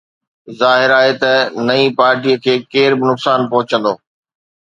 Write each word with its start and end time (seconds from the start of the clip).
ظاهر 0.59 0.89
آهي 0.99 1.13
ته 1.21 1.33
نئين 1.67 1.89
پارٽيءَ 1.99 2.41
کي 2.43 2.53
ڪير 2.71 2.91
به 2.99 3.05
نقصان 3.11 3.39
پهچندو 3.51 3.93